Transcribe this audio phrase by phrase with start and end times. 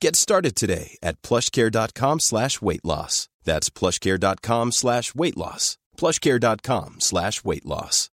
[0.00, 3.28] Get started today at plushcare.com slash weight loss.
[3.44, 5.76] That's plushcare.com slash weight loss.
[5.96, 8.08] Plushcare.com slash weight loss.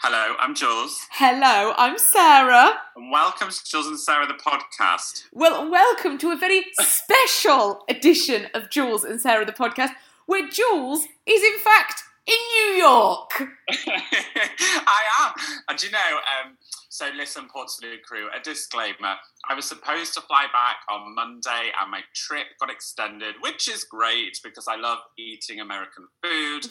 [0.00, 2.70] Hello, I'm Jules, Hello, I'm Sarah.
[2.94, 5.24] and welcome to Jules and Sarah the podcast.
[5.32, 9.90] Well, welcome to a very special edition of Jules and Sarah the podcast,
[10.26, 13.30] where Jules is in fact in New York.
[13.70, 15.32] I am.
[15.68, 16.56] And you know, um,
[16.88, 19.14] so listen, Port Salut crew, a disclaimer.
[19.48, 23.84] I was supposed to fly back on Monday and my trip got extended, which is
[23.84, 26.66] great because I love eating American food.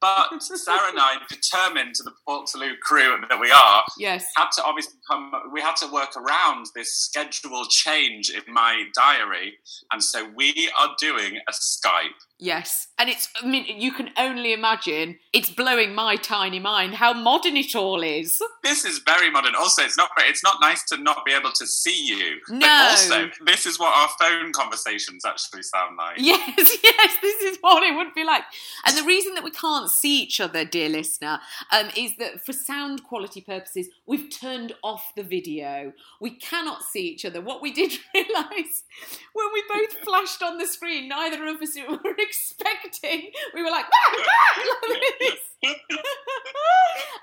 [0.00, 4.26] But Sarah and I, determined to the Port Salut crew that we are, Yes.
[4.36, 9.54] had to obviously come we had to work around this schedule change in my diary
[9.92, 12.86] and so we are doing a skype Yes.
[12.98, 17.56] And it's, I mean, you can only imagine, it's blowing my tiny mind how modern
[17.56, 18.40] it all is.
[18.62, 21.66] this is very modern also it's not it's not nice to not be able to
[21.66, 22.88] see you but No.
[22.90, 27.82] also this is what our phone conversations actually sound like Yes, yes, this is what
[27.82, 28.42] it would be like.
[28.86, 31.40] And the reason that we can't see each other, dear listener,
[31.72, 35.92] um, is that for sound quality purposes, we've turned off the video.
[36.20, 37.40] We cannot see each other.
[37.40, 38.84] What we did realise
[39.32, 43.30] when we both flashed on the screen, neither of us were expecting.
[43.54, 45.38] We were like, "Ah, ah," like this.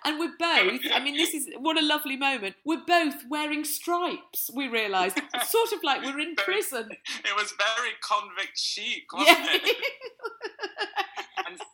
[0.05, 2.55] and we're both, I mean, this is what a lovely moment.
[2.65, 5.17] We're both wearing stripes, we realised.
[5.45, 6.89] Sort of like we're in prison.
[7.23, 9.47] it was very convict chic wasn't Yeah.
[9.63, 9.77] it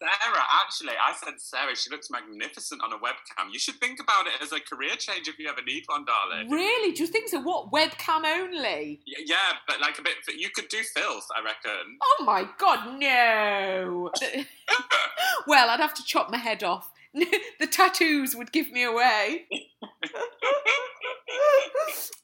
[0.01, 4.25] sarah actually i said sarah she looks magnificent on a webcam you should think about
[4.25, 6.91] it as a career change if you ever need one darling Really?
[6.93, 7.39] Do you think so?
[7.39, 8.99] What webcam only?
[9.07, 9.35] Y- Yeah,
[9.67, 10.15] but like a bit.
[10.35, 11.97] You could do filth, I reckon.
[12.01, 14.11] Oh my god, no!
[15.47, 16.91] well, I'd have to chop my head off.
[17.13, 19.45] the tattoos would give me away.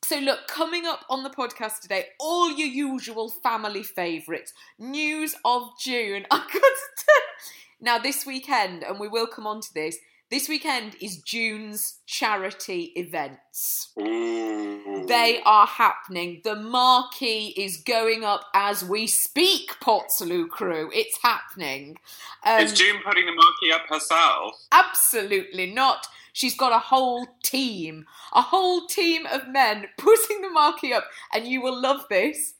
[0.03, 4.53] so, look, coming up on the podcast today, all your usual family favourites.
[4.79, 6.25] News of June.
[6.31, 6.59] I to
[7.79, 9.97] now this weekend, and we will come on to this.
[10.29, 13.93] This weekend is June's charity events.
[13.95, 16.41] They are happening.
[16.43, 20.91] The marquee is going up as we speak, Port Salut crew.
[20.93, 21.95] It's happening.
[22.45, 24.55] Um, Is June putting the marquee up herself?
[24.69, 26.07] Absolutely not.
[26.33, 31.47] She's got a whole team, a whole team of men putting the marquee up, and
[31.47, 32.53] you will love this.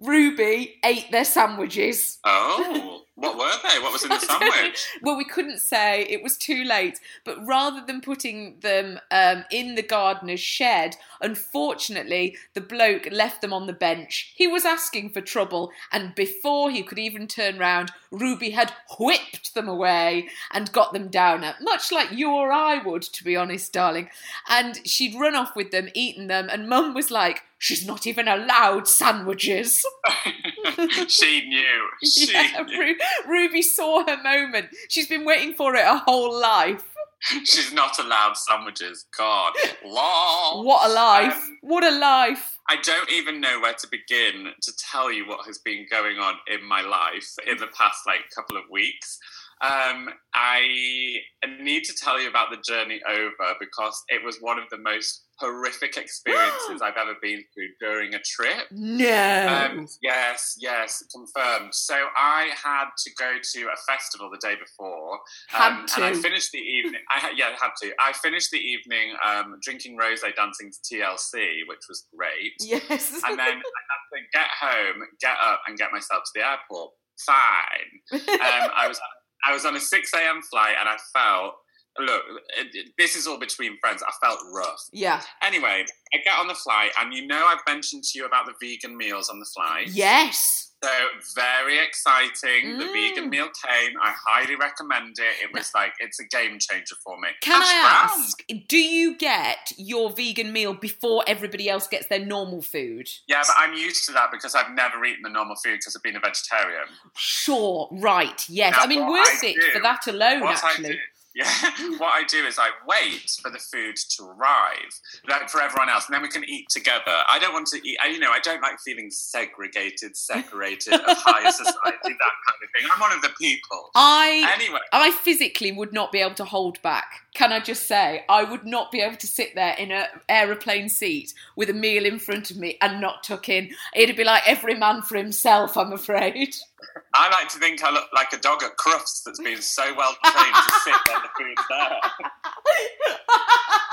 [0.00, 2.18] Ruby ate their sandwiches.
[2.24, 3.80] Oh, what were they?
[3.80, 4.50] What was in the I don't know.
[4.50, 4.86] sandwich?
[5.02, 9.74] Well, we couldn't say it was too late, but rather than putting them um, in
[9.74, 14.32] the gardener's shed, unfortunately, the bloke left them on the bench.
[14.36, 19.54] He was asking for trouble, and before he could even turn round, Ruby had whipped
[19.54, 23.36] them away and got them down, at, much like you or I would, to be
[23.36, 24.10] honest, darling.
[24.48, 28.28] And she'd run off with them, eaten them, and Mum was like, She's not even
[28.28, 29.84] allowed sandwiches.
[31.08, 31.88] she knew.
[32.04, 32.80] She Yeah, knew.
[32.80, 32.96] Ru-
[33.28, 34.68] Ruby saw her moment.
[34.88, 36.84] She's been waiting for it her whole life.
[37.44, 39.06] She's not allowed sandwiches.
[39.16, 39.54] God,
[39.84, 40.64] lol.
[40.64, 41.34] What a life!
[41.34, 42.58] Um, what a life!
[42.70, 46.34] I don't even know where to begin to tell you what has been going on
[46.46, 49.18] in my life in the past like couple of weeks.
[49.62, 51.16] Um, I
[51.60, 55.24] need to tell you about the journey over because it was one of the most
[55.38, 58.66] horrific experiences I've ever been through during a trip.
[58.70, 59.68] No.
[59.70, 61.74] Um, yes, yes, confirmed.
[61.74, 65.18] So I had to go to a festival the day before,
[65.48, 67.00] Had um, and I finished the evening.
[67.14, 67.92] I had, yeah, had to.
[68.00, 72.52] I finished the evening um, drinking rosé, dancing to TLC, which was great.
[72.60, 73.12] yes.
[73.26, 76.92] And then I had to get home, get up, and get myself to the airport.
[77.24, 78.28] Fine.
[78.38, 79.00] Um, I was
[79.46, 80.40] I was on a six a.m.
[80.42, 81.54] flight, and I felt.
[81.98, 82.22] Look,
[82.58, 84.02] it, it- this is all between friends.
[84.02, 84.88] I felt rough.
[84.92, 85.22] yeah.
[85.42, 85.84] Anyway,
[86.14, 88.96] I get on the flight, and you know I've mentioned to you about the vegan
[88.96, 89.88] meals on the flight.
[89.88, 90.64] Yes.
[90.82, 90.88] So
[91.34, 92.78] very exciting.
[92.78, 92.92] The Mm.
[92.92, 93.94] vegan meal came.
[94.00, 95.42] I highly recommend it.
[95.42, 97.30] It was like it's a game changer for me.
[97.40, 98.26] Can I browns.
[98.28, 103.08] ask, do you get your vegan meal before everybody else gets their normal food?
[103.26, 106.02] Yeah, but I'm used to that because I've never eaten the normal food because I've
[106.04, 106.86] been a vegetarian.
[107.16, 108.76] Sure, right, yes.
[108.76, 111.00] Now, I mean, worth I it do- for that alone, actually.
[111.38, 115.88] Yeah, what I do is I wait for the food to arrive, like for everyone
[115.88, 117.04] else, and then we can eat together.
[117.30, 117.96] I don't want to eat.
[118.02, 122.68] I, you know, I don't like feeling segregated, separated of higher society, that kind of
[122.74, 122.90] thing.
[122.92, 123.90] I'm one of the people.
[123.94, 127.22] I Anyway, I physically would not be able to hold back.
[127.34, 130.88] Can I just say, I would not be able to sit there in an aeroplane
[130.88, 133.70] seat with a meal in front of me and not tuck in.
[133.94, 136.56] It'd be like every man for himself, I'm afraid.
[137.20, 140.14] I like to think I look like a dog at Crufts that's been so well
[140.24, 142.00] trained to sit when the food's there.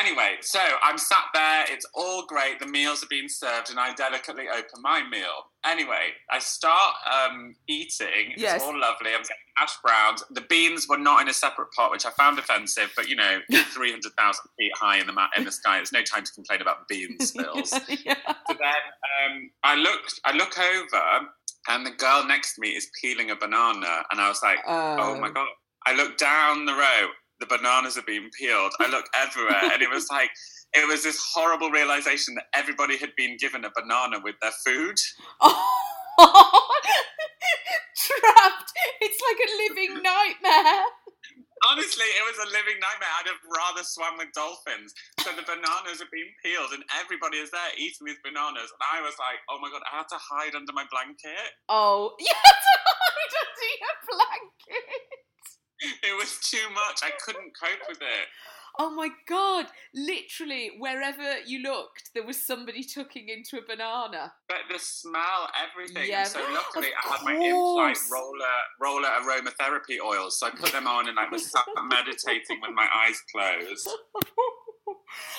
[0.00, 3.92] Anyway, so I'm sat there, it's all great, the meals are being served, and I
[3.92, 5.50] delicately open my meal.
[5.66, 10.24] Anyway, I start um, eating, it's all lovely, I'm getting hash browns.
[10.30, 13.40] The beans were not in a separate pot, which I found offensive, but you know,
[13.52, 16.88] 300,000 feet high in the, ma- in the sky, there's no time to complain about
[16.88, 17.72] bean spills.
[18.04, 18.14] Yeah.
[18.48, 18.82] So then
[19.26, 21.28] um, I looked, I look over,
[21.68, 25.16] and the girl next to me is peeling a banana, and I was like, oh
[25.20, 25.48] my Um, god!
[25.84, 27.08] I look down the row,
[27.42, 28.72] the bananas are being peeled.
[28.78, 30.30] I look everywhere, and it was like
[30.74, 34.96] it was this horrible realization that everybody had been given a banana with their food.
[37.98, 38.70] Trapped.
[39.02, 40.86] It's like a living nightmare.
[41.66, 43.12] Honestly, it was a living nightmare.
[43.22, 44.94] I'd have rather swam with dolphins.
[45.22, 49.02] So the bananas are being peeled, and everybody is there eating these bananas, and I
[49.02, 49.82] was like, oh my god!
[49.90, 51.58] I had to hide under my blanket.
[51.68, 55.21] Oh, you had to hide under your blanket.
[56.02, 57.00] It was too much.
[57.02, 58.28] I couldn't cope with it.
[58.78, 59.66] Oh my god!
[59.94, 64.32] Literally, wherever you looked, there was somebody tucking into a banana.
[64.48, 66.08] But the smell, everything.
[66.08, 70.86] Yeah, so luckily, I had my in-flight roller roller aromatherapy oils, so I put them
[70.86, 71.52] on and I was
[71.84, 73.90] meditating with my eyes closed.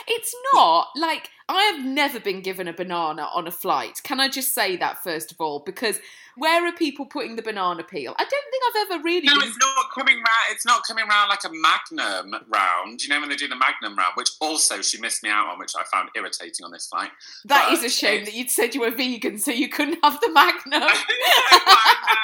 [0.08, 4.02] It's not like I have never been given a banana on a flight.
[4.04, 5.60] Can I just say that first of all?
[5.60, 6.00] Because
[6.36, 8.16] where are people putting the banana peel?
[8.18, 9.50] I don't think I've ever really No, been.
[9.50, 10.28] it's not coming round.
[10.52, 13.02] It's not coming round like a Magnum round.
[13.04, 15.60] You know when they do the Magnum round, which also she missed me out on,
[15.60, 17.12] which I found irritating on this flight.
[17.46, 20.00] That but is a shame it's- that you'd said you were vegan, so you couldn't
[20.04, 20.82] have the Magnum.
[20.90, 22.16] I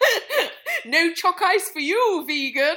[0.86, 2.76] no chalk ice for you, vegan.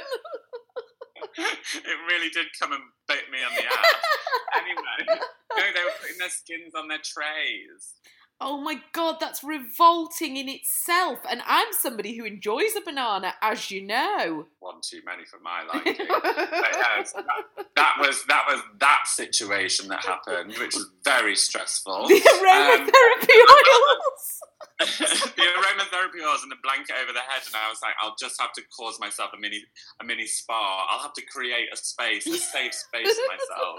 [1.38, 3.94] it really did come and bit me on the ass.
[4.60, 5.20] anyway,
[5.56, 7.94] no, they were putting their skins on their trays.
[8.44, 11.20] Oh my god, that's revolting in itself.
[11.30, 14.46] And I'm somebody who enjoys a banana, as you know.
[14.58, 15.94] One too many for my liking.
[15.98, 22.08] Yeah, so that, that was that was that situation that happened, which was very stressful.
[22.08, 24.40] The Um, aromatherapy oils.
[25.36, 28.40] the aromatherapy oils and the blanket over the head, and I was like, I'll just
[28.40, 29.62] have to cause myself a mini
[30.00, 30.88] a mini spa.
[30.90, 33.78] I'll have to create a space, a safe space for myself.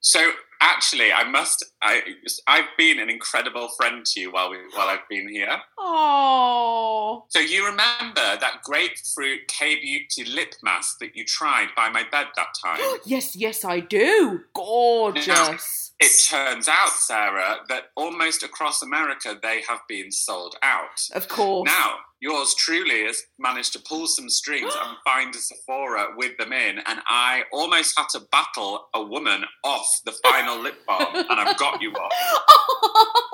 [0.00, 1.64] So actually, I must.
[1.82, 2.00] I
[2.46, 5.56] I've been an incredible friend to you while we while I've been here.
[5.78, 7.24] Oh.
[7.28, 12.26] So you remember that grapefruit K Beauty lip mask that you tried by my bed
[12.36, 12.80] that time?
[13.04, 14.40] Yes, yes, I do.
[14.54, 15.92] Gorgeous.
[16.00, 21.08] It turns out, Sarah, that almost across America they have been sold out.
[21.12, 21.66] Of course.
[21.66, 26.52] Now, yours truly has managed to pull some strings and find a Sephora with them
[26.52, 31.26] in, and I almost had to battle a woman off the final lip balm, and
[31.40, 32.12] I've got you off.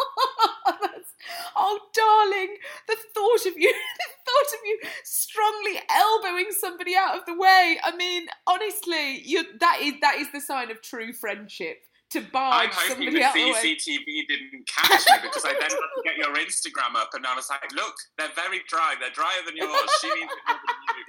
[0.66, 1.12] Oh, that's-
[1.56, 2.56] oh, darling,
[2.88, 7.78] the thought of you, the thought of you strongly elbowing somebody out of the way.
[7.84, 11.78] I mean, honestly, you that is that is the sign of true friendship.
[12.10, 13.76] To I'm barge hoping somebody the out of the way.
[13.76, 17.34] CCTV didn't catch me because I then had to get your Instagram up, and I
[17.34, 18.94] was like, "Look, they're very dry.
[19.00, 19.90] They're drier than yours.
[20.00, 21.04] She needs it more than you."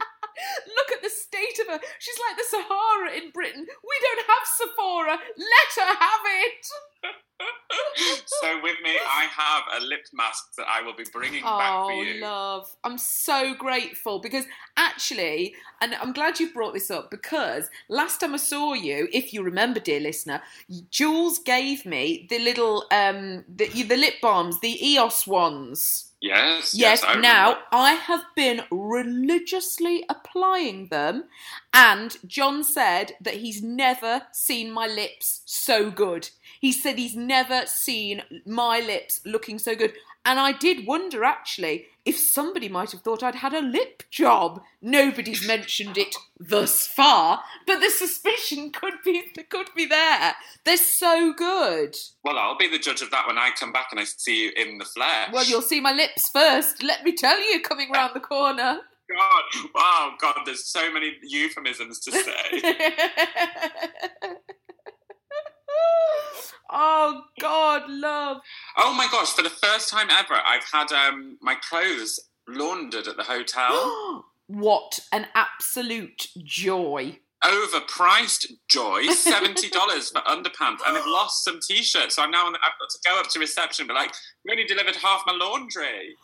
[0.67, 1.79] Look at the state of her.
[1.99, 3.65] She's like the Sahara in Britain.
[3.65, 5.17] We don't have Sephora.
[5.37, 6.67] Let her have it.
[8.25, 11.87] so with me, I have a lip mask that I will be bringing back Oh,
[11.87, 12.21] for you.
[12.21, 12.73] love.
[12.83, 14.45] I'm so grateful because
[14.77, 19.33] actually, and I'm glad you brought this up because last time I saw you, if
[19.33, 20.41] you remember, dear listener,
[20.89, 26.11] Jules gave me the little, um, the, the lip balms, the EOS ones.
[26.25, 27.67] Yes, Yes, I now remember.
[27.71, 31.25] I have been religiously applying them,
[31.71, 36.31] and John said that he's never seen my lips so good.
[36.59, 39.93] He said he's never seen my lips looking so good.
[40.25, 44.61] And I did wonder actually if somebody might have thought I'd had a lip job.
[44.81, 50.33] Nobody's mentioned it thus far, but the suspicion could be could be there.
[50.63, 51.95] They're so good.
[52.23, 54.51] Well, I'll be the judge of that when I come back and I see you
[54.55, 55.29] in the flesh.
[55.31, 56.83] Well, you'll see my lips first.
[56.83, 58.79] Let me tell you, coming round the corner.
[59.07, 62.63] God, wow, God, there's so many euphemisms to say.
[66.69, 68.37] oh God, love.
[68.77, 73.17] oh my gosh, for the first time ever, I've had um, my clothes laundered at
[73.17, 74.25] the hotel.
[74.47, 77.19] what an absolute joy.
[77.43, 82.15] Overpriced joy, seventy dollars for underpants, and I've lost some t-shirts.
[82.15, 84.13] So I'm now on the, I've got to go up to reception, but like,
[84.43, 86.15] you only delivered half my laundry.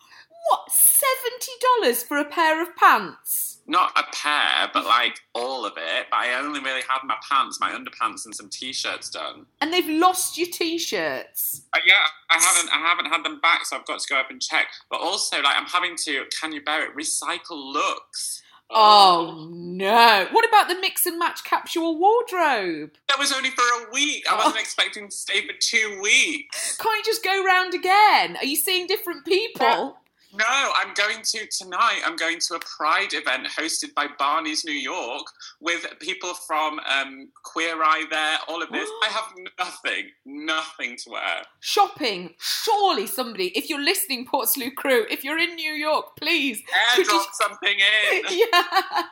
[0.49, 3.60] What, $70 for a pair of pants?
[3.67, 6.07] Not a pair, but like all of it.
[6.09, 9.45] But I only really had my pants, my underpants, and some t-shirts done.
[9.61, 11.61] And they've lost your t-shirts.
[11.73, 14.29] Uh, yeah, I haven't, I haven't had them back, so I've got to go up
[14.29, 14.67] and check.
[14.89, 16.97] But also, like, I'm having to, can you bear it?
[16.97, 18.41] Recycle looks.
[18.73, 20.27] Oh no.
[20.31, 22.91] What about the mix and match capsule wardrobe?
[23.09, 24.23] That was only for a week.
[24.31, 26.77] I wasn't expecting to stay for two weeks.
[26.77, 28.37] Can't you just go round again?
[28.37, 29.97] Are you seeing different people?
[30.33, 32.01] No, I'm going to tonight.
[32.05, 35.25] I'm going to a Pride event hosted by Barney's New York
[35.59, 38.37] with people from um, Queer Eye there.
[38.47, 38.89] All of this.
[39.03, 39.25] I have
[39.59, 41.41] nothing, nothing to wear.
[41.59, 42.35] Shopping.
[42.39, 46.61] Surely somebody, if you're listening, Portslade crew, if you're in New York, please.
[46.95, 47.77] could you- something
[48.13, 48.23] in.
[48.31, 48.63] yeah.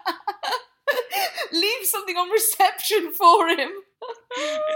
[1.51, 3.69] Leave something on reception for him.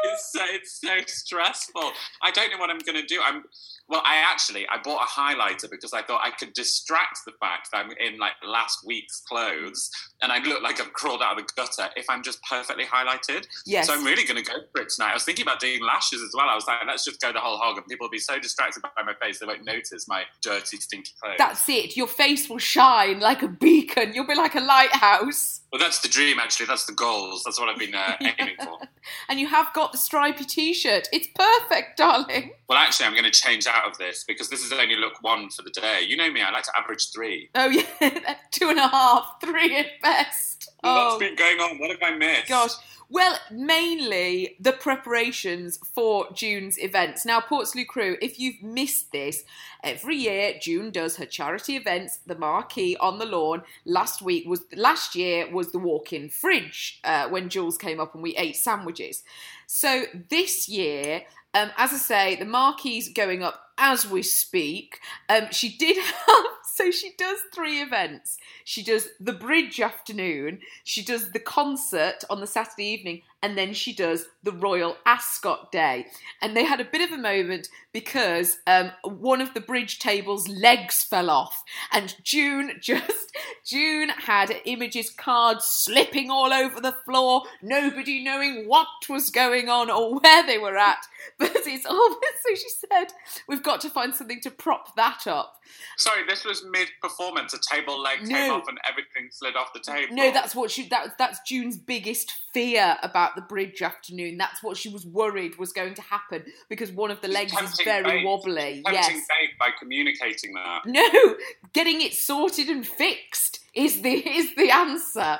[0.04, 1.92] It's so it's so stressful.
[2.22, 3.20] I don't know what I'm going to do.
[3.24, 3.44] I'm
[3.88, 4.02] well.
[4.06, 7.86] I actually I bought a highlighter because I thought I could distract the fact that
[7.86, 9.90] I'm in like last week's clothes
[10.22, 13.46] and I look like I've crawled out of the gutter if I'm just perfectly highlighted.
[13.66, 13.88] Yes.
[13.88, 15.12] So I'm really going to go for it tonight.
[15.12, 16.50] I was thinking about doing lashes as well.
[16.50, 18.82] I was like, let's just go the whole hog, and people will be so distracted
[18.82, 21.36] by my face they won't notice my dirty, stinky clothes.
[21.38, 21.96] That's it.
[21.96, 24.14] Your face will shine like a beacon.
[24.14, 25.62] You'll be like a lighthouse.
[25.72, 26.40] well, that's the dream.
[26.40, 27.44] Actually, that's the goals.
[27.44, 28.80] That's what I've been uh, aiming for.
[29.30, 31.08] And you have got the stripy t shirt.
[31.12, 32.52] It's perfect, darling.
[32.70, 35.50] Well, actually, I'm going to change out of this because this is only look one
[35.50, 36.02] for the day.
[36.08, 37.50] You know me, I like to average three.
[37.56, 38.36] Oh, yeah.
[38.52, 40.70] Two and a half, three at best.
[40.82, 41.80] What's Oh, been going on?
[41.80, 42.48] What have I missed?
[42.48, 42.72] gosh.
[43.14, 47.28] Well, mainly the preparations for June's events.
[47.28, 49.44] Now, Portslade Crew, if you've missed this,
[49.84, 53.62] every year June does her charity events, the marquee on the lawn.
[53.86, 58.24] Last week was last year was the walk-in fridge uh, when Jules came up and
[58.24, 59.22] we ate sandwiches.
[59.68, 61.22] So this year,
[61.54, 65.00] um, as I say, the marquee's going up as we speak.
[65.30, 68.40] Um, she did have so she does three events.
[68.64, 73.74] She does the bridge afternoon, she does the concert on the Saturday evening, and then
[73.74, 76.08] she does the Royal Ascot Day.
[76.42, 80.48] And they had a bit of a moment because um, one of the bridge table's
[80.48, 83.36] legs fell off, and June just
[83.66, 89.92] June had images cards slipping all over the floor, nobody knowing what was going on
[89.92, 91.06] or where they were at.
[91.38, 93.14] But it's almost so she said,
[93.48, 95.56] we've got to find something to prop that up.
[95.98, 97.54] Sorry, this was mid performance.
[97.54, 100.16] A table leg came off and everything slid off the table.
[100.16, 104.38] No, that's what she that that's June's biggest fear about the bridge afternoon.
[104.38, 107.80] That's what she was worried was going to happen because one of the legs is
[107.84, 108.82] very wobbly.
[108.86, 109.28] tempting Yes.
[109.60, 110.86] by communicating that.
[110.86, 111.36] No,
[111.74, 115.40] getting it sorted and fixed is the is the answer.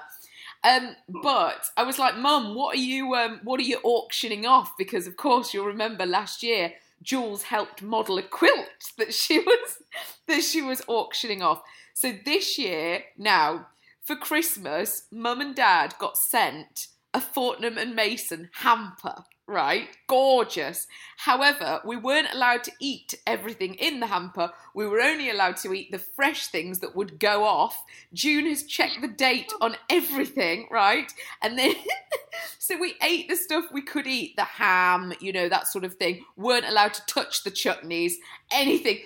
[0.66, 4.74] Um, but I was like, Mum, what are you um, what are you auctioning off?
[4.78, 9.84] Because of course you'll remember last year Jules helped model a quilt that she was
[10.28, 11.62] that she was auctioning off.
[11.94, 13.68] So this year, now
[14.02, 19.24] for Christmas, Mum and Dad got sent a Fortnum and Mason hamper.
[19.46, 20.88] Right, gorgeous.
[21.18, 24.52] However, we weren't allowed to eat everything in the hamper.
[24.74, 27.84] We were only allowed to eat the fresh things that would go off.
[28.14, 31.12] June has checked the date on everything, right?
[31.42, 31.76] And then,
[32.60, 35.96] so we ate the stuff we could eat the ham, you know, that sort of
[35.96, 36.26] thing.
[36.38, 38.14] Weren't allowed to touch the chutneys,
[38.52, 39.00] anything.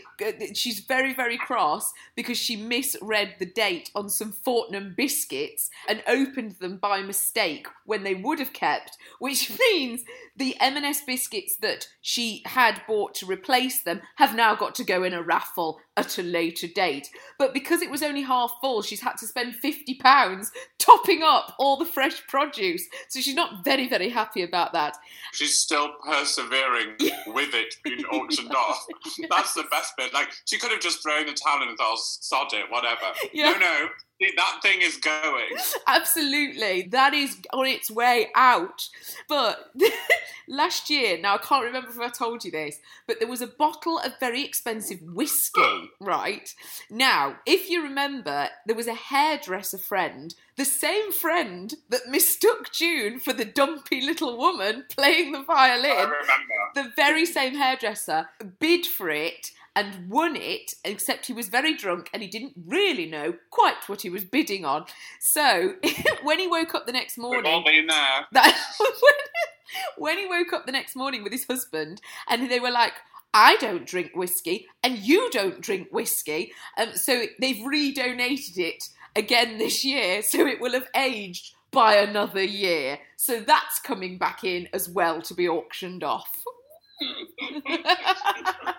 [0.53, 6.55] She's very, very cross because she misread the date on some Fortnum biscuits and opened
[6.59, 10.03] them by mistake when they would have kept, which means
[10.35, 15.03] the M&S biscuits that she had bought to replace them have now got to go
[15.03, 15.56] in a raffle
[15.95, 17.09] at a later date.
[17.39, 20.47] But because it was only half full, she's had to spend £50
[20.77, 22.83] topping up all the fresh produce.
[23.09, 24.97] So she's not very, very happy about that.
[25.33, 26.95] She's still persevering
[27.27, 28.85] with it being auctioned off.
[29.29, 30.13] That's the best bit.
[30.13, 33.13] Like, she could have just thrown the towel in and thought, sod it, whatever.
[33.33, 33.51] Yeah.
[33.51, 33.87] No, no.
[34.19, 35.57] That thing is going.
[35.87, 36.83] Absolutely.
[36.83, 38.89] That is on its way out.
[39.29, 39.71] But
[40.47, 43.47] last year, now I can't remember if I told you this, but there was a
[43.47, 46.53] bottle of very expensive whiskey, right?
[46.89, 53.19] Now, if you remember, there was a hairdresser friend, the same friend that mistook June
[53.19, 55.91] for the dumpy little woman playing the violin.
[55.91, 56.73] I remember.
[56.73, 62.09] The very same hairdresser bid for it and won it, except he was very drunk
[62.11, 64.85] and he didn't really know quite what he was bidding on.
[65.19, 65.75] So
[66.23, 67.43] when he woke up the next morning,
[68.31, 68.59] that
[69.97, 72.93] when he woke up the next morning with his husband and they were like
[73.35, 79.59] I don't drink whiskey and you don't drink whiskey um, so they've redonated it again
[79.59, 82.97] this year so it will have aged by another year.
[83.17, 86.43] So that's coming back in as well to be auctioned off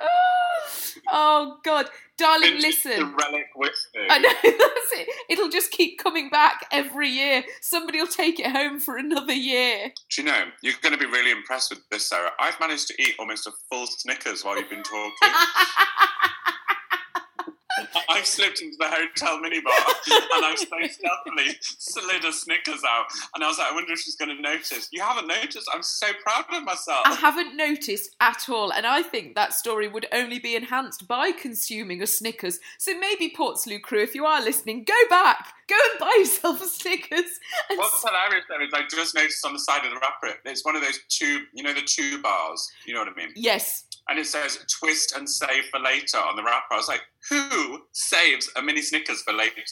[1.12, 1.86] oh god
[2.20, 4.00] darling Vintage listen relic whiskey.
[4.08, 5.08] I know that's it.
[5.30, 7.42] It'll just keep coming back every year.
[7.62, 9.92] Somebody will take it home for another year.
[10.10, 12.30] Do you know, you're going to be really impressed with this, Sarah.
[12.38, 15.10] I've managed to eat almost a full Snickers while you've been talking.
[18.08, 19.70] I've slipped into the hotel minibar
[20.34, 23.06] and I've so stealthily slid a Snickers out.
[23.34, 24.88] And I was like, I wonder if she's going to notice.
[24.92, 25.68] You haven't noticed.
[25.72, 27.02] I'm so proud of myself.
[27.04, 31.32] I haven't noticed at all, and I think that story would only be enhanced by
[31.32, 32.58] consuming a Snickers.
[32.78, 36.66] So maybe Portslade crew, if you are listening, go back, go and buy yourself a
[36.66, 37.38] Snickers.
[37.74, 40.76] What's hilarious though is I just noticed on the side of the wrapper, it's one
[40.76, 42.70] of those two, you know, the two bars.
[42.86, 43.32] You know what I mean?
[43.36, 46.72] yes, And it says twist and save for later on the wrapper.
[46.72, 49.62] I was like, who saves a mini Snickers for later?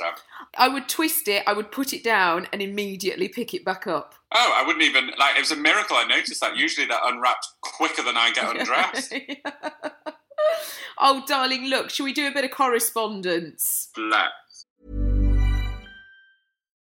[0.57, 4.15] I would twist it, I would put it down, and immediately pick it back up.
[4.33, 5.37] Oh, I wouldn't even like.
[5.37, 5.97] It was a miracle.
[5.97, 6.57] I noticed that.
[6.57, 9.13] Usually, they're unwrapped quicker than I get undressed.
[10.99, 13.89] oh, darling, look, shall we do a bit of correspondence?
[13.97, 14.29] Let.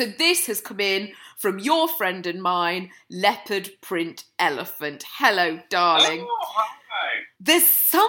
[0.00, 5.04] So this has come in from your friend and mine, Leopard Print Elephant.
[5.18, 6.26] Hello, darling.
[6.26, 7.24] Oh, hi.
[7.38, 8.08] There's someone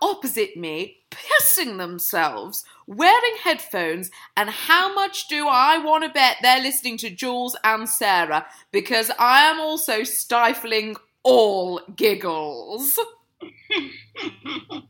[0.00, 6.62] opposite me pissing themselves, wearing headphones, and how much do I want to bet they're
[6.62, 8.46] listening to Jules and Sarah?
[8.70, 12.96] Because I am also stifling all giggles.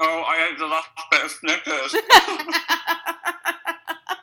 [0.00, 1.94] Oh, I ate the last bit of Snickers.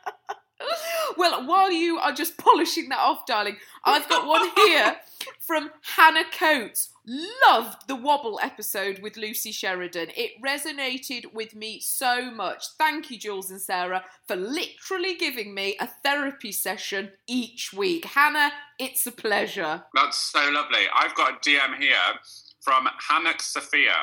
[1.18, 4.98] well, while you are just polishing that off, darling, I've got one here
[5.40, 6.90] from Hannah Coates.
[7.48, 10.10] Loved the Wobble episode with Lucy Sheridan.
[10.16, 12.64] It resonated with me so much.
[12.78, 18.06] Thank you, Jules and Sarah, for literally giving me a therapy session each week.
[18.06, 19.84] Hannah, it's a pleasure.
[19.96, 20.86] That's so lovely.
[20.94, 21.96] I've got a DM here
[22.62, 23.96] from Hanak Sophia.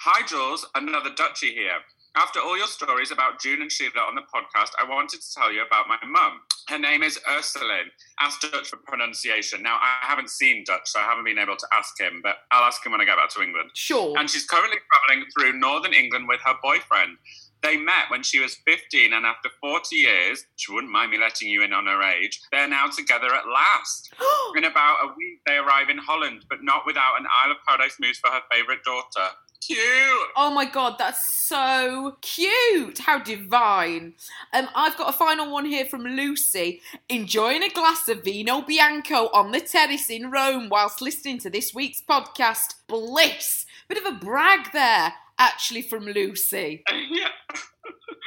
[0.00, 1.80] Hi, Jules, another Dutchie here.
[2.16, 5.52] After all your stories about June and Sheila on the podcast, I wanted to tell
[5.52, 6.40] you about my mum.
[6.66, 7.90] Her name is Ursuline.
[8.18, 9.62] Ask Dutch for pronunciation.
[9.62, 12.64] Now, I haven't seen Dutch, so I haven't been able to ask him, but I'll
[12.64, 13.68] ask him when I get back to England.
[13.74, 14.18] Sure.
[14.18, 17.18] And she's currently traveling through northern England with her boyfriend.
[17.62, 21.50] They met when she was 15, and after 40 years, she wouldn't mind me letting
[21.50, 24.14] you in on her age, they're now together at last.
[24.56, 27.96] in about a week, they arrive in Holland, but not without an Isle of Paradise
[28.00, 29.28] mousse for her favourite daughter.
[29.66, 30.28] Cute!
[30.36, 32.98] Oh my god, that's so cute!
[32.98, 34.14] How divine.
[34.52, 36.80] Um, I've got a final one here from Lucy.
[37.08, 41.74] Enjoying a glass of vino bianco on the terrace in Rome whilst listening to this
[41.74, 42.74] week's podcast.
[42.86, 43.66] Bliss.
[43.88, 46.84] Bit of a brag there, actually, from Lucy.
[46.88, 47.28] yeah.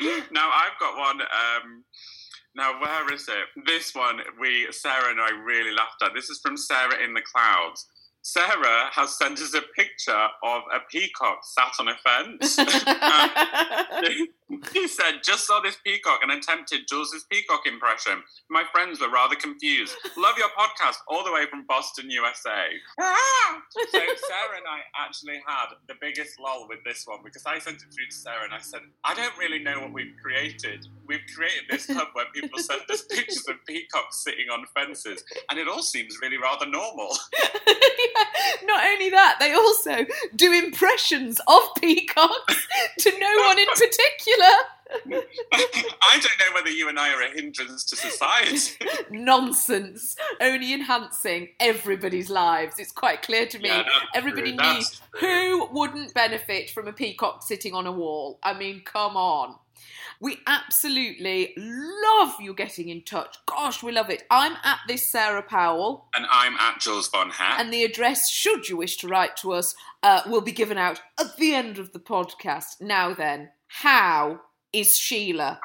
[0.32, 1.22] now I've got one.
[1.22, 1.86] Um,
[2.54, 3.66] now where is it?
[3.66, 6.14] This one we Sarah and I really laughed at.
[6.14, 7.86] This is from Sarah in the Clouds.
[8.22, 12.58] Sarah has sent us a picture of a peacock sat on a fence.
[14.74, 18.22] he said, just saw this peacock and attempted Jules's peacock impression.
[18.50, 19.96] My friends were rather confused.
[20.18, 22.66] Love your podcast all the way from Boston, USA.
[23.00, 23.59] Ah!
[24.50, 27.94] Sarah and I actually had the biggest lull with this one because I sent it
[27.94, 30.88] through to Sarah and I said, I don't really know what we've created.
[31.06, 35.60] We've created this hub where people send us pictures of peacocks sitting on fences and
[35.60, 37.10] it all seems really rather normal.
[38.64, 42.68] Not only that, they also do impressions of peacocks
[43.00, 44.54] to no one in particular.
[45.12, 48.76] I don't know whether you and I are a hindrance to society.
[49.12, 50.16] Nonsense.
[50.42, 52.80] Only enhancing everybody's lives.
[52.80, 53.70] It's quite clear to me.
[53.70, 53.84] Yeah,
[54.16, 55.02] Everybody true, needs.
[55.20, 58.40] Who wouldn't benefit from a peacock sitting on a wall?
[58.44, 59.56] I mean, come on.
[60.22, 63.38] We absolutely love you getting in touch.
[63.46, 64.24] Gosh, we love it.
[64.30, 67.58] I'm at this Sarah Powell, and I'm at Jules Von Hep.
[67.60, 71.00] and the address, should you wish to write to us, uh, will be given out
[71.18, 72.82] at the end of the podcast.
[72.82, 74.42] Now then, how
[74.74, 75.60] is Sheila?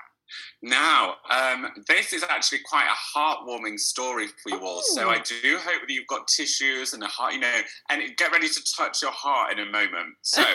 [0.62, 4.82] Now, um, this is actually quite a heartwarming story for you all.
[4.82, 8.32] So I do hope that you've got tissues and a heart, you know, and get
[8.32, 10.14] ready to touch your heart in a moment.
[10.22, 10.42] So.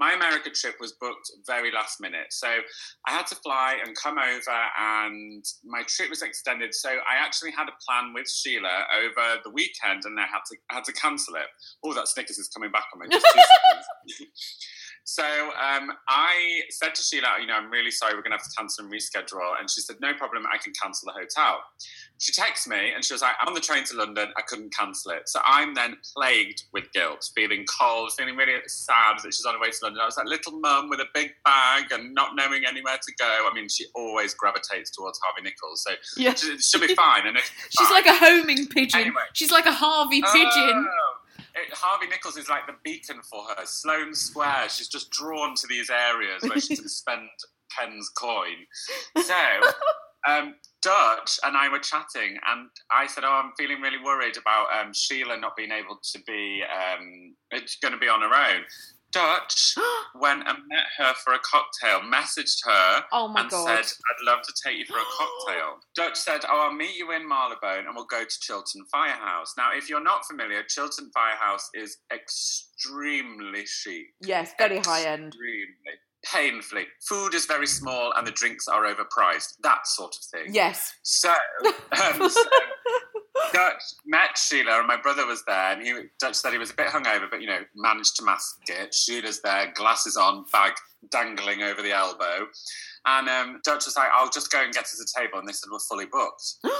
[0.00, 2.26] My America trip was booked very last minute.
[2.30, 6.72] So I had to fly and come over, and my trip was extended.
[6.72, 10.56] So I actually had a plan with Sheila over the weekend, and I had to
[10.70, 11.46] I had to cancel it.
[11.84, 13.08] Oh, that Snickers is coming back on me.
[15.08, 15.48] Just two seconds.
[15.48, 18.44] So um, I said to Sheila, you know, I'm really sorry, we're going to have
[18.48, 19.58] to cancel and reschedule.
[19.58, 21.60] And she said, no problem, I can cancel the hotel.
[22.20, 24.74] She texted me and she was like, I'm on the train to London, I couldn't
[24.76, 25.28] cancel it.
[25.28, 29.60] So I'm then plagued with guilt, feeling cold, feeling really sad that she's on her
[29.60, 30.00] way to London.
[30.02, 33.48] I was like, little mum with a big bag and not knowing anywhere to go.
[33.50, 36.34] I mean, she always gravitates towards Harvey Nichols, so Yeah.
[36.34, 37.26] she- she'll be fine.
[37.26, 37.38] And
[37.70, 37.92] She's fine.
[38.04, 39.00] like a homing pigeon.
[39.00, 39.22] Anyway.
[39.34, 40.86] She's like a Harvey pigeon.
[40.90, 41.14] Oh.
[41.66, 43.64] It, Harvey Nichols is like the beacon for her.
[43.64, 44.68] Sloane Square.
[44.68, 47.28] She's just drawn to these areas where she can spend
[47.76, 48.66] Ken's coin.
[49.16, 49.34] So,
[50.28, 54.66] um, Dutch and I were chatting, and I said, "Oh, I'm feeling really worried about
[54.78, 56.62] um, Sheila not being able to be.
[56.62, 58.62] Um, it's going to be on her own."
[59.10, 59.74] Dutch
[60.14, 63.66] went and met her for a cocktail, messaged her, Oh my and God.
[63.66, 65.76] said, I'd love to take you for a cocktail.
[65.96, 69.54] Dutch said, Oh, I'll meet you in Marylebone and we'll go to Chiltern Firehouse.
[69.56, 74.06] Now, if you're not familiar, Chiltern Firehouse is extremely chic.
[74.20, 75.28] Yes, very high end.
[75.28, 75.74] Extremely.
[76.24, 76.84] Painfully.
[77.08, 79.54] Food is very small and the drinks are overpriced.
[79.62, 80.52] That sort of thing.
[80.52, 80.92] Yes.
[81.02, 81.32] So,
[81.92, 82.42] um, so
[83.52, 86.74] Dutch met Sheila, and my brother was there, and he Dutch said he was a
[86.74, 88.94] bit hungover, but you know, managed to mask it.
[88.94, 90.72] Sheila's there, glasses on, bag
[91.10, 92.46] dangling over the elbow,
[93.06, 95.52] and um, Dutch was like, "I'll just go and get us a table," and they
[95.52, 96.54] said we're fully booked.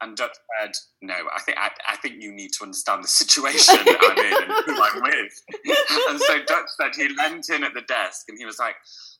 [0.00, 0.70] And Dutch said,
[1.02, 4.52] "No, I think I, I think you need to understand the situation I'm in and
[4.64, 5.42] who I'm with."
[6.08, 8.76] and so Dutch said he leant in at the desk, and he was like,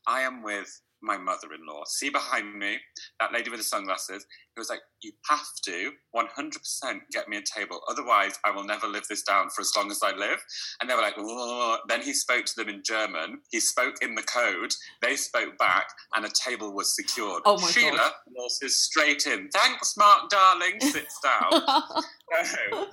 [0.07, 1.83] "I am with my mother-in-law.
[1.87, 2.79] See behind me,
[3.21, 4.27] that lady with the sunglasses.
[4.59, 8.89] He was like, "You have to 100% get me a table, otherwise I will never
[8.89, 10.43] live this down for as long as I live."
[10.81, 13.41] And they were like, "Ugh." then he spoke to them in German.
[13.51, 14.73] He spoke in the code.
[15.01, 17.43] They spoke back, and a table was secured.
[17.45, 18.13] Oh my Sheila God.
[18.35, 19.49] waltzes straight in.
[19.51, 20.81] Thanks, Mark, darling.
[20.81, 21.63] Sits down.
[22.45, 22.87] So,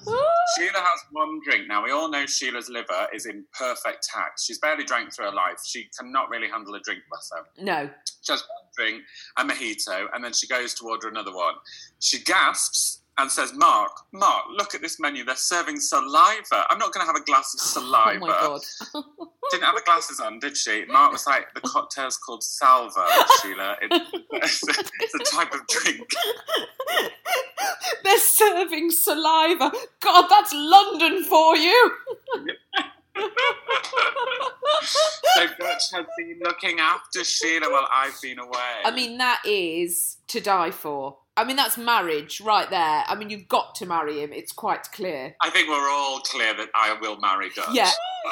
[0.56, 1.68] Sheila has one drink.
[1.68, 4.40] Now, we all know Sheila's liver is in perfect tact.
[4.42, 5.60] She's barely drank through her life.
[5.66, 7.44] She cannot really handle a drink, bless her.
[7.62, 7.90] no.
[8.22, 9.04] She has one drink
[9.38, 11.56] a mojito, and then she goes to order another one.
[12.00, 15.24] She gasps and says, Mark, Mark, look at this menu.
[15.24, 16.66] They're serving saliva.
[16.70, 18.20] I'm not going to have a glass of saliva.
[18.20, 18.62] Oh my god.
[19.52, 20.86] Didn't have the glasses on, did she?
[20.86, 23.08] Mark was like, the cocktail's called salva,
[23.42, 23.78] Sheila.
[24.38, 26.10] It's, it's a type of drink.
[28.04, 29.72] They're serving saliva.
[30.02, 31.92] God, that's London for you.
[35.36, 38.82] So Dutch has been looking after Sheila while I've been away.
[38.84, 41.18] I mean, that is to die for.
[41.38, 43.04] I mean, that's marriage right there.
[43.08, 44.32] I mean, you've got to marry him.
[44.32, 45.36] It's quite clear.
[45.42, 47.70] I think we're all clear that I will marry Dutch.
[47.74, 47.92] Yeah.
[48.26, 48.32] Uh,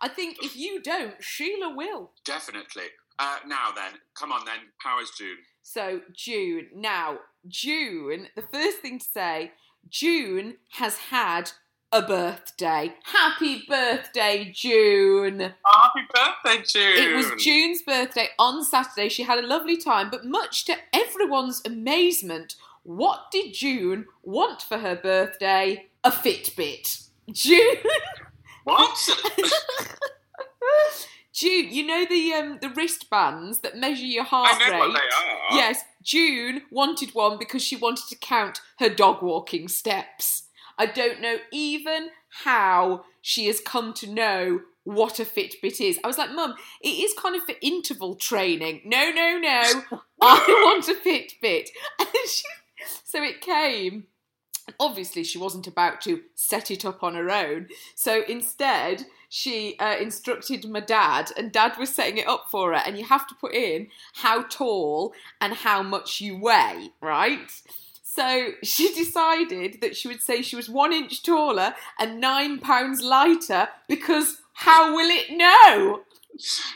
[0.00, 2.10] I think if you don't, Sheila will.
[2.24, 2.84] definitely.
[3.18, 4.58] Uh, now then, come on then.
[4.78, 5.36] How is June?
[5.62, 6.66] So, June.
[6.74, 9.52] Now, June, the first thing to say,
[9.88, 11.52] June has had
[11.94, 12.92] a birthday.
[13.04, 15.54] Happy birthday, June.
[15.64, 17.12] Oh, happy birthday, June!
[17.12, 19.08] It was June's birthday on Saturday.
[19.08, 24.78] She had a lovely time, but much to everyone's amazement, what did June want for
[24.78, 25.86] her birthday?
[26.02, 27.08] A Fitbit.
[27.32, 27.76] June.
[28.64, 29.08] What?
[31.32, 34.78] June, you know the um, the wristbands that measure your heart I know rate.
[34.80, 35.56] what they are.
[35.58, 40.43] Yes, June wanted one because she wanted to count her dog walking steps.
[40.78, 42.10] I don't know even
[42.42, 45.98] how she has come to know what a Fitbit is.
[46.04, 48.82] I was like, Mum, it is kind of for interval training.
[48.84, 49.62] No, no, no.
[50.20, 51.68] I want a Fitbit.
[51.98, 52.44] And she,
[53.02, 54.04] so it came.
[54.80, 57.68] Obviously, she wasn't about to set it up on her own.
[57.94, 62.78] So instead, she uh, instructed my dad, and dad was setting it up for her.
[62.78, 67.50] And you have to put in how tall and how much you weigh, right?
[68.14, 73.02] So she decided that she would say she was one inch taller and nine pounds
[73.02, 76.02] lighter because how will it know?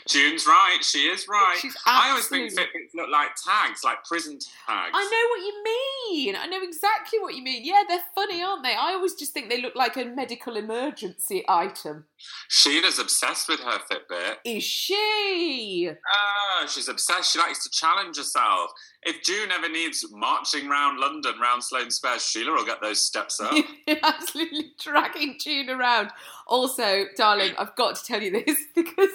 [0.07, 0.79] June's right.
[0.81, 1.57] She is right.
[1.59, 4.91] She's I always think Fitbits look like tags, like prison tags.
[4.93, 6.35] I know what you mean.
[6.35, 7.65] I know exactly what you mean.
[7.65, 8.73] Yeah, they're funny, aren't they?
[8.73, 12.05] I always just think they look like a medical emergency item.
[12.47, 14.37] Sheila's obsessed with her Fitbit.
[14.45, 15.89] Is she?
[15.91, 17.33] Ah, she's obsessed.
[17.33, 18.71] She likes to challenge herself.
[19.03, 23.39] If June ever needs marching round London, round Sloane Square, Sheila will get those steps
[23.39, 23.53] up.
[24.03, 26.11] Absolutely dragging June around.
[26.47, 29.09] Also, darling, I've got to tell you this because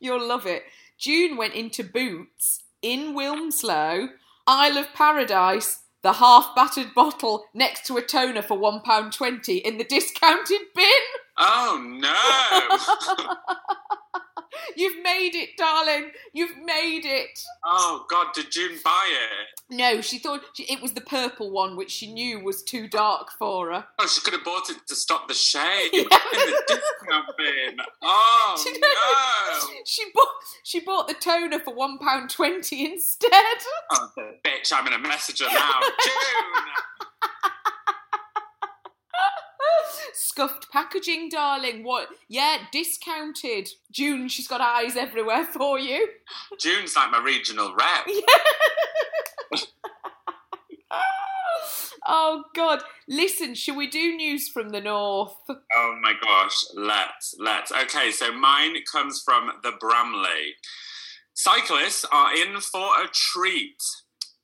[0.00, 0.62] you'll love it.
[0.98, 4.08] June went into Boots in Wilmslow,
[4.46, 9.84] Isle of Paradise, the half battered bottle next to a toner for £1.20 in the
[9.84, 10.86] discounted bin.
[11.38, 13.24] oh no!
[14.76, 16.10] You've made it, darling.
[16.32, 17.38] You've made it.
[17.64, 19.74] oh God, did June buy it?
[19.76, 23.30] No, she thought she, it was the purple one, which she knew was too dark
[23.38, 23.84] for her.
[23.98, 26.02] Oh, she could have bought it to stop the shade Yeah.
[26.02, 27.76] in the discount bin.
[28.02, 28.88] Oh She- no!
[29.94, 30.26] She bought
[30.64, 33.30] she bought the toner for one pound twenty instead.
[33.92, 34.10] Oh,
[34.44, 34.72] bitch!
[34.72, 35.80] I'm gonna message her now.
[35.80, 36.64] June.
[40.12, 41.84] Scuffed packaging, darling.
[41.84, 42.08] What?
[42.28, 43.68] Yeah, discounted.
[43.92, 46.08] June, she's got eyes everywhere for you.
[46.58, 48.06] June's like my regional rep.
[52.06, 52.82] oh God!
[53.08, 55.36] Listen, shall we do news from the north?
[55.48, 57.72] Oh my gosh, let's, let's.
[57.72, 60.56] Okay, so mine comes from the Bramley.
[61.34, 63.82] Cyclists are in for a treat.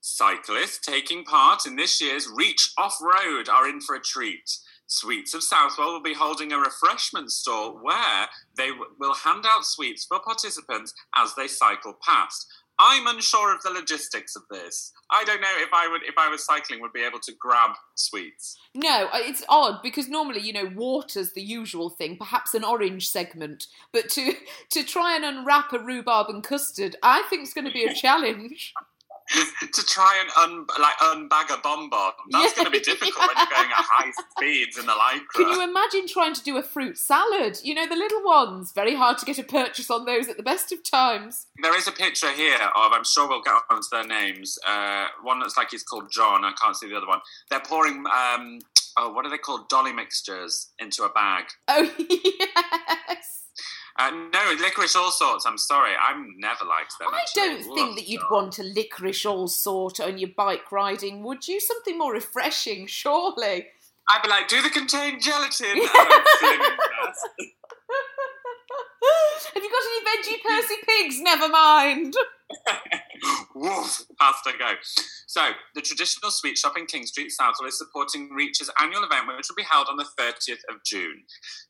[0.00, 4.50] Cyclists taking part in this year's Reach Off Road are in for a treat.
[4.86, 9.64] Sweets of Southwell will be holding a refreshment stall where they w- will hand out
[9.64, 12.44] sweets for participants as they cycle past.
[12.82, 14.92] I'm unsure of the logistics of this.
[15.12, 17.72] I don't know if I would, if I was cycling, would be able to grab
[17.94, 18.56] sweets.
[18.74, 23.08] No, uh, it's odd because normally, you know, water's the usual thing, perhaps an orange
[23.08, 23.66] segment.
[23.92, 24.32] But to
[24.70, 27.94] to try and unwrap a rhubarb and custard, I think it's going to be a
[27.94, 28.72] challenge.
[29.72, 32.12] to try and un, like unbag a bonbon.
[32.30, 32.64] That's Yeah.
[32.64, 35.26] going to be difficult when you're going at high speeds in the lycra.
[35.34, 37.60] Can you imagine trying to do a fruit salad?
[37.62, 38.72] You know, the little ones.
[38.72, 41.46] Very hard to get a purchase on those at the best of times.
[41.62, 44.58] There is a picture here of, I'm sure we'll get onto their names.
[44.66, 46.44] Uh, one looks like he's called John.
[46.44, 47.20] I can't see the other one.
[47.50, 48.58] They're pouring, um,
[48.98, 49.68] oh, what are they called?
[49.68, 51.44] Dolly mixtures into a bag.
[51.68, 53.44] Oh, yes.
[53.98, 55.44] Uh, no, licorice all sorts.
[55.46, 55.92] I'm sorry.
[56.00, 57.08] I've never liked them.
[57.12, 57.42] I actually.
[57.42, 61.46] don't Ugh, think that you'd want a licorice all sort on your bike riding, would
[61.48, 61.60] you?
[61.60, 63.66] Something more refreshing, surely.
[64.08, 65.66] I'd be like, do the contained gelatin.
[65.76, 67.26] And I'm feeling impressed.
[69.54, 71.20] Have you got any veggie Percy pigs?
[71.20, 72.14] Never mind.
[73.54, 74.72] Woof, past I go.
[75.26, 79.48] So, the traditional sweet shop in King Street, Southwell, is supporting Reach's annual event, which
[79.48, 81.22] will be held on the 30th of June.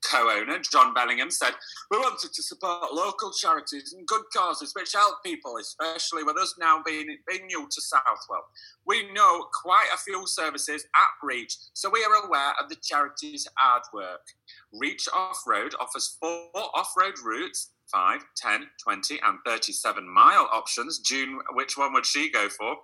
[0.05, 1.53] Co owner John Bellingham said,
[1.91, 6.55] We wanted to support local charities and good causes which help people, especially with us
[6.59, 8.47] now being, being new to Southwell.
[8.87, 13.47] We know quite a few services at Reach, so we are aware of the charity's
[13.57, 14.21] hard work.
[14.73, 20.99] Reach Off Road offers four off road routes 5, 10, 20, and 37 mile options.
[20.99, 22.77] June, which one would she go for?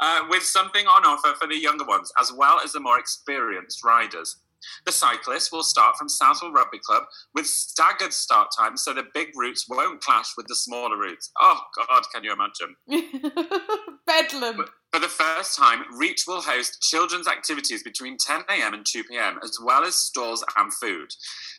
[0.00, 3.84] Uh, with something on offer for the younger ones, as well as the more experienced
[3.84, 4.36] riders.
[4.84, 9.28] The cyclists will start from Southwell Rugby Club with staggered start times so the big
[9.36, 11.30] routes won't clash with the smaller routes.
[11.40, 12.76] Oh, God, can you imagine?
[14.06, 14.56] Bedlam.
[14.56, 19.58] But for the first time, Reach will host children's activities between 10am and 2pm, as
[19.62, 21.10] well as stalls and food.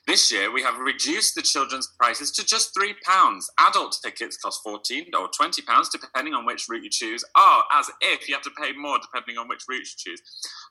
[0.08, 2.94] This year, we have reduced the children's prices to just £3.
[3.60, 7.26] Adult tickets cost 14 or £20, depending on which route you choose.
[7.36, 10.22] Oh, as if you have to pay more depending on which route you choose.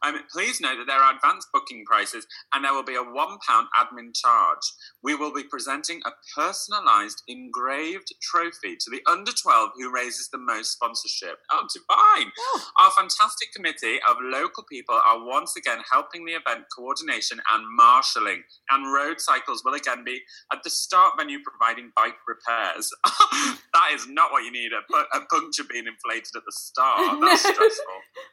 [0.03, 3.13] Um, please note that there are advanced booking prices and there will be a £1
[3.13, 4.73] admin charge.
[5.03, 10.39] We will be presenting a personalised engraved trophy to the under 12 who raises the
[10.39, 11.41] most sponsorship.
[11.53, 12.33] Oh, divine!
[12.81, 18.43] Our fantastic committee of local people are once again helping the event coordination and marshalling,
[18.71, 20.21] and road cycles will again be
[20.53, 22.91] at the start menu providing bike repairs.
[23.05, 27.21] that is not what you need a, pu- a puncture being inflated at the start.
[27.21, 27.85] That's stressful.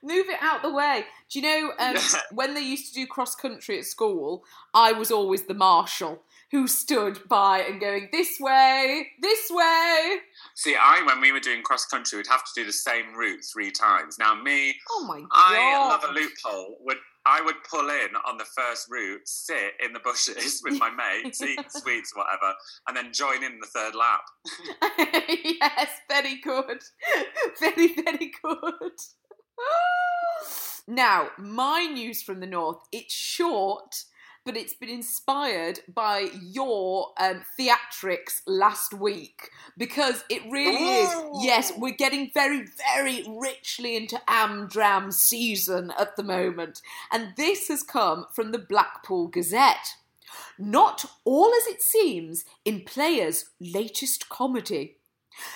[0.04, 1.06] Move it out the way.
[1.30, 2.20] Do you know um, Yeah.
[2.32, 4.44] when they used to do cross country at school?
[4.74, 10.18] I was always the marshal who stood by and going this way, this way.
[10.56, 13.44] See, I, when we were doing cross country, we'd have to do the same route
[13.52, 14.18] three times.
[14.20, 15.30] Now, me, Oh my god!
[15.32, 16.78] I love a loophole.
[16.82, 20.90] Would I would pull in on the first route, sit in the bushes with my
[20.92, 22.54] mates, eat sweets, whatever,
[22.88, 24.22] and then join in the third lap.
[25.44, 26.82] yes, very good.
[27.60, 28.92] Very, very good.
[30.88, 33.96] now, my news from the north, it's short,
[34.46, 41.10] but it's been inspired by your um, theatrics last week because it really is.
[41.42, 47.84] Yes, we're getting very, very richly into Amdram season at the moment, and this has
[47.84, 49.96] come from the Blackpool Gazette.
[50.58, 54.98] Not all as it seems in Players' latest comedy.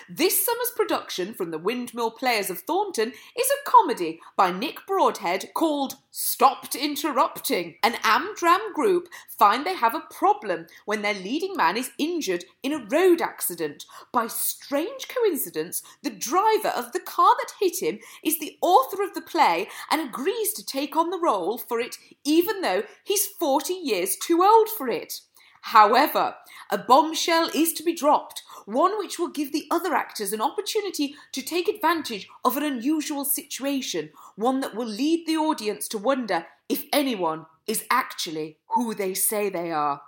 [0.10, 5.52] This summer's production from the Windmill Players of Thornton is a comedy by Nick Broadhead
[5.54, 7.76] called Stopped Interrupting.
[7.84, 12.74] An Amdram group find they have a problem when their leading man is injured in
[12.74, 13.86] a road accident.
[14.12, 19.13] By strange coincidence, the driver of the car that hit him is the author of
[19.13, 23.74] the play and agrees to take on the role for it even though he's 40
[23.74, 25.22] years too old for it.
[25.71, 26.36] However,
[26.69, 31.15] a bombshell is to be dropped, one which will give the other actors an opportunity
[31.34, 36.45] to take advantage of an unusual situation, one that will lead the audience to wonder
[36.69, 40.03] if anyone is actually who they say they are.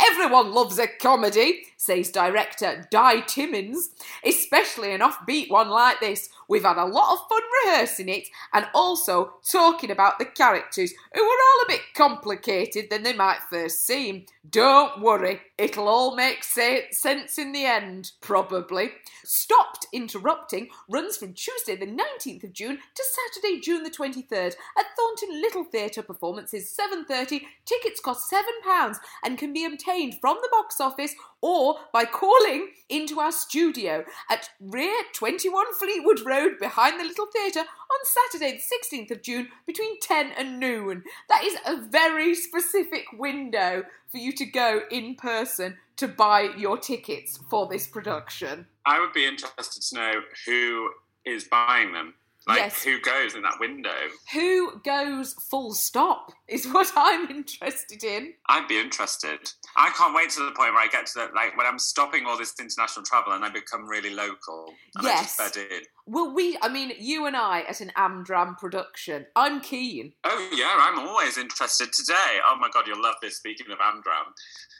[0.00, 3.90] Everyone loves a comedy, says director Di Timmins,
[4.24, 6.28] especially an offbeat one like this.
[6.48, 11.22] We've had a lot of fun rehearsing it and also talking about the characters who
[11.22, 14.26] are all a bit complicated than they might first seem.
[14.48, 18.90] Don't worry, it'll all make sense in the end, probably.
[19.24, 24.86] Stopped Interrupting runs from Tuesday the 19th of June to Saturday, June the 23rd at
[24.96, 27.42] Thornton Little Theatre performances 7.30.
[27.64, 33.20] Tickets cost £7 and can be obtained from the box office or by calling into
[33.20, 39.10] our studio at rear 21 Fleetwood Road behind the Little Theatre on Saturday the 16th
[39.10, 41.02] of June between 10 and noon.
[41.28, 46.78] That is a very specific window for you to go in person to buy your
[46.78, 48.66] tickets for this production.
[48.86, 50.12] I would be interested to know
[50.46, 50.90] who
[51.24, 52.14] is buying them.
[52.46, 52.82] Like, Yes.
[52.82, 53.90] who goes in that window?
[54.32, 58.32] Who goes full stop is what I'm interested in.
[58.48, 59.38] I'd be interested.
[59.76, 62.24] I can't wait to the point where I get to the, like, when I'm stopping
[62.26, 64.72] all this international travel and I become really local.
[64.96, 65.38] And Yes.
[65.38, 65.82] I just bed in.
[66.06, 69.26] Well, we, I mean, you and I at an Amdram production.
[69.36, 70.12] I'm keen.
[70.24, 72.38] Oh yeah, I'm always interested today.
[72.44, 73.36] Oh my god, you'll love this.
[73.36, 74.32] Speaking of Amdram,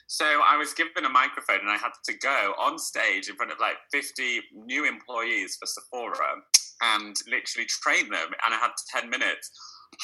[0.09, 3.53] so I was given a microphone and I had to go on stage in front
[3.53, 6.43] of like 50 new employees for Sephora
[6.83, 9.51] and literally train them, and I had 10 minutes.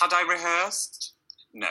[0.00, 1.12] Had I rehearsed?
[1.54, 1.68] No,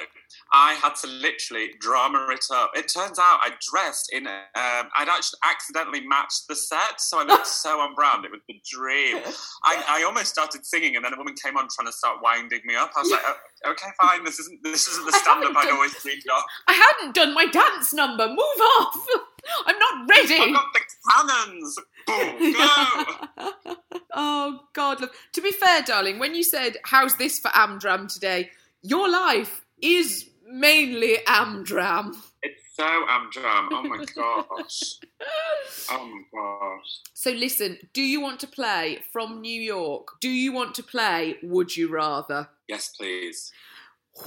[0.51, 2.71] I had to literally drama it up.
[2.73, 7.23] It turns out I dressed in, um, I'd actually accidentally matched the set, so I
[7.23, 8.25] looked so on brand.
[8.25, 9.17] It was the dream.
[9.63, 12.61] I, I almost started singing, and then a woman came on trying to start winding
[12.65, 12.93] me up.
[12.97, 14.23] I was like, "Oh, okay, fine.
[14.23, 16.41] This isn't this isn't the stand up I'd done- always dreamed of.
[16.67, 18.27] I hadn't done my dance number.
[18.27, 18.39] Move
[18.80, 19.05] off.
[19.67, 20.39] I'm not ready.
[20.39, 20.80] I've got the
[21.11, 21.77] cannons.
[22.08, 23.76] Boom, go!
[24.14, 25.12] oh God, love.
[25.34, 28.51] To be fair, darling, when you said how's this for Amdram today,
[28.82, 32.16] your life is mainly Amdram.
[32.43, 33.68] It's so Amdram.
[33.72, 34.95] Oh my gosh.
[35.89, 36.99] Oh my gosh.
[37.14, 40.20] So listen, do you want to play from New York?
[40.22, 42.49] Do you want to play Would You Rather?
[42.68, 43.51] Yes, please.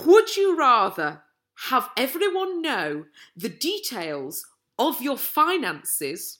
[0.04, 1.22] Would you rather
[1.70, 3.06] have everyone know
[3.36, 4.46] the details
[4.78, 6.38] of your finances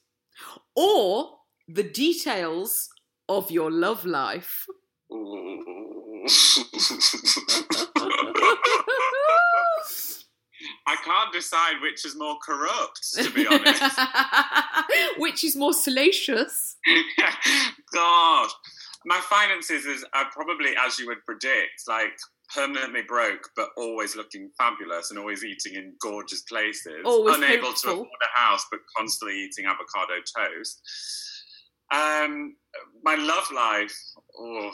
[0.74, 1.30] or
[1.66, 2.89] the details
[3.28, 4.66] of your love life?
[10.86, 13.82] I can't decide which is more corrupt, to be honest.
[15.18, 16.76] Which is more salacious?
[17.93, 18.49] God.
[19.05, 22.18] My finances is are probably, as you would predict, like
[22.55, 27.03] permanently broke, but always looking fabulous and always eating in gorgeous places.
[27.05, 27.90] Always Unable hopeful.
[27.90, 30.80] to afford a house, but constantly eating avocado toast.
[31.92, 32.57] Um,
[33.03, 33.96] my love life,
[34.38, 34.70] oh,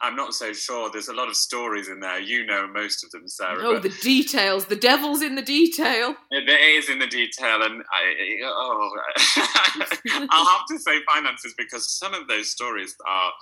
[0.00, 0.90] I'm not so sure.
[0.90, 2.18] There's a lot of stories in there.
[2.18, 3.58] You know most of them, Sarah.
[3.60, 4.66] Oh, the details.
[4.66, 6.14] The devil's in the detail.
[6.30, 8.90] it is in the detail, and I, oh,
[10.30, 13.32] I'll have to say finances because some of those stories are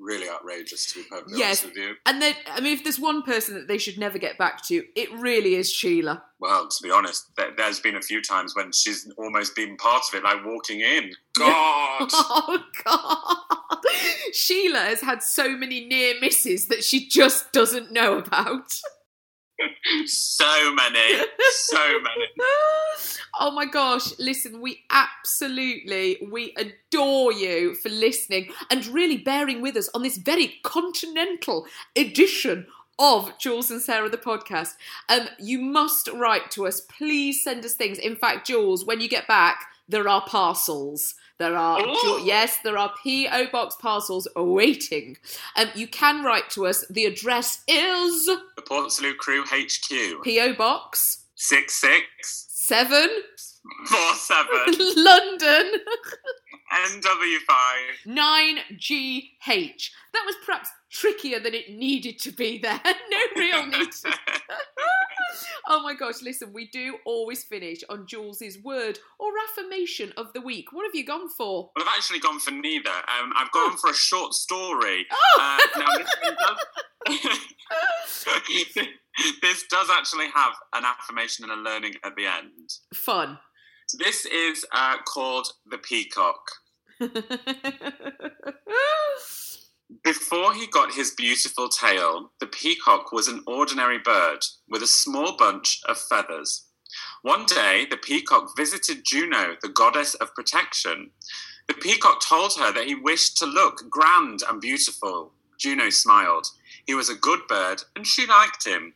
[0.00, 0.86] really outrageous.
[0.92, 1.62] To be perfectly Yes.
[1.62, 1.94] honest with you.
[2.06, 4.84] And then, I mean, if there's one person that they should never get back to,
[4.96, 6.22] it really is Sheila.
[6.40, 10.02] Well, to be honest, there, there's been a few times when she's almost been part
[10.12, 11.10] of it, like walking in.
[11.40, 13.84] Oh, God, Oh, God.
[14.32, 18.80] Sheila has had so many near misses that she just doesn't know about.
[20.06, 22.26] So many, so many.
[23.40, 29.76] oh my gosh listen we absolutely we adore you for listening and really bearing with
[29.76, 32.66] us on this very continental edition
[32.98, 34.74] of Jules and Sarah the podcast.
[35.08, 36.80] Um, you must write to us.
[36.80, 37.96] Please send us things.
[37.96, 41.14] In fact, Jules, when you get back, there are parcels.
[41.38, 42.20] There are Ooh.
[42.24, 45.16] yes, there are PO box parcels awaiting.
[45.56, 46.84] Um, you can write to us.
[46.90, 53.08] The address is The Portslade Crew HQ PO box six six seven
[53.86, 55.72] four seven London
[56.72, 57.94] NW five.
[58.06, 59.90] 9GH.
[60.12, 62.80] That was perhaps trickier than it needed to be there.
[62.84, 63.88] no real need.
[65.68, 70.40] oh my gosh, listen, we do always finish on Jules's word or affirmation of the
[70.40, 70.72] week.
[70.72, 71.70] What have you gone for?
[71.74, 72.90] Well, I've actually gone for neither.
[72.90, 75.06] Um, I've gone for a short story.
[75.20, 75.58] Oh!
[75.76, 76.10] Uh, now, this,
[78.74, 78.86] does,
[79.42, 82.72] this does actually have an affirmation and a learning at the end.
[82.94, 83.38] Fun.
[83.98, 86.40] This is uh, called The Peacock.
[90.04, 95.34] Before he got his beautiful tail, the peacock was an ordinary bird with a small
[95.36, 96.66] bunch of feathers.
[97.22, 101.10] One day, the peacock visited Juno, the goddess of protection.
[101.68, 105.32] The peacock told her that he wished to look grand and beautiful.
[105.58, 106.46] Juno smiled.
[106.86, 108.92] He was a good bird, and she liked him.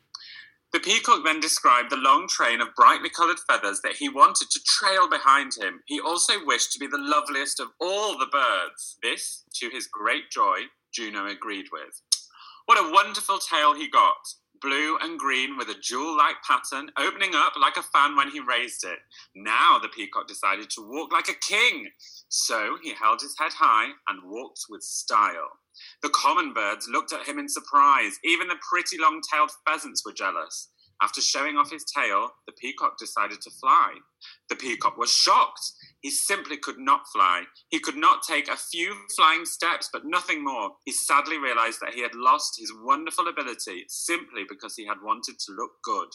[0.72, 4.62] The peacock then described the long train of brightly coloured feathers that he wanted to
[4.64, 5.82] trail behind him.
[5.86, 8.99] He also wished to be the loveliest of all the birds.
[9.03, 10.62] This, to his great joy,
[10.93, 12.03] Juno agreed with.
[12.66, 14.34] What a wonderful tail he got!
[14.61, 18.38] Blue and green with a jewel like pattern, opening up like a fan when he
[18.38, 19.01] raised it.
[19.34, 21.88] Now the peacock decided to walk like a king.
[22.28, 25.51] So he held his head high and walked with style.
[26.03, 28.18] The common birds looked at him in surprise.
[28.24, 30.68] Even the pretty long tailed pheasants were jealous.
[31.03, 33.95] After showing off his tail, the peacock decided to fly.
[34.49, 35.72] The peacock was shocked.
[36.03, 37.44] He simply could not fly.
[37.70, 40.72] He could not take a few flying steps, but nothing more.
[40.84, 45.38] He sadly realized that he had lost his wonderful ability simply because he had wanted
[45.38, 46.09] to look good.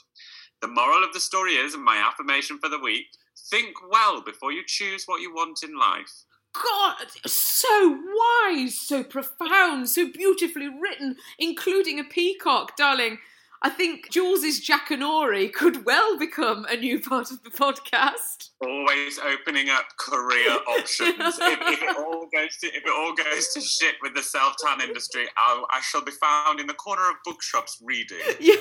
[0.61, 3.05] The moral of the story is, and my affirmation for the week
[3.49, 6.25] think well before you choose what you want in life.
[6.53, 7.97] God, so
[8.45, 13.19] wise, so profound, so beautifully written, including a peacock, darling.
[13.63, 18.49] I think Jules's Jackanory could well become a new part of the podcast.
[18.61, 21.37] always opening up career options.
[21.41, 24.55] if, if it all goes to if it all goes to shit with the self
[24.63, 28.17] tan industry, I'll, I shall be found in the corner of bookshops reading.
[28.39, 28.55] Yeah,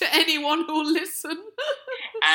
[0.00, 1.38] to anyone who'll listen.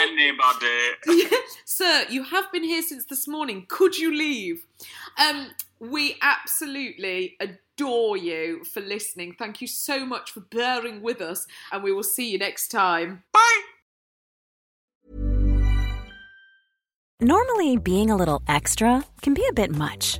[0.03, 1.35] Anybody?
[1.65, 3.65] Sir, you have been here since this morning.
[3.67, 4.65] Could you leave?
[5.17, 9.35] Um, we absolutely adore you for listening.
[9.37, 13.23] Thank you so much for bearing with us, and we will see you next time.
[13.33, 13.61] Bye.
[17.19, 20.19] Normally, being a little extra can be a bit much,